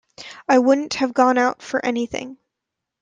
[0.49, 2.39] I wouldn't have gone out for anything.